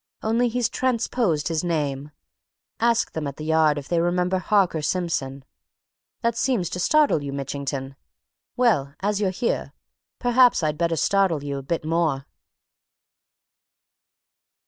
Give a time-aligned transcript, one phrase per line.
[0.23, 2.09] Only he's transposed his name
[2.79, 5.45] ask them at the Yard if they remember Harker Simpson?
[6.21, 7.95] That seems to startle you, Mitchington!
[8.57, 9.73] Well, as you're here,
[10.17, 12.25] perhaps I'd better startle you a bit more."